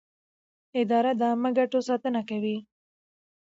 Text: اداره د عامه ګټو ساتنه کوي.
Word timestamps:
اداره 0.81 1.11
د 1.19 1.21
عامه 1.29 1.49
ګټو 1.57 1.79
ساتنه 1.89 2.21
کوي. 2.29 2.57